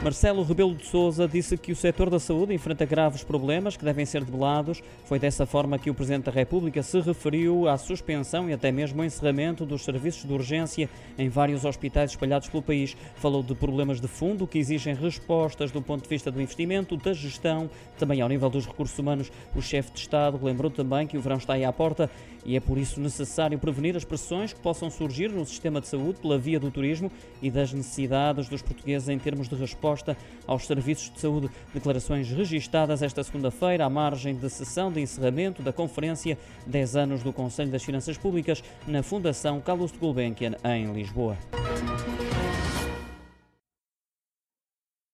[0.00, 4.06] Marcelo Rebelo de Sousa disse que o setor da saúde enfrenta graves problemas que devem
[4.06, 4.80] ser debelados.
[5.04, 9.00] Foi dessa forma que o Presidente da República se referiu à suspensão e até mesmo
[9.00, 10.88] ao encerramento dos serviços de urgência
[11.18, 12.96] em vários hospitais espalhados pelo país.
[13.16, 17.12] Falou de problemas de fundo que exigem respostas do ponto de vista do investimento, da
[17.12, 17.68] gestão,
[17.98, 19.32] também ao nível dos recursos humanos.
[19.54, 22.08] O chefe de Estado lembrou também que o verão está aí à porta
[22.46, 26.20] e é por isso necessário prevenir as pressões que possam surgir no sistema de saúde
[26.20, 27.10] pela via do turismo
[27.42, 31.50] e das necessidades dos portugueses em termos de resposta resposta aos serviços de saúde.
[31.74, 37.32] Declarações registadas esta segunda-feira à margem de sessão de encerramento da Conferência 10 anos do
[37.32, 41.36] Conselho das Finanças Públicas na Fundação Carlos de Gulbenkian, em Lisboa.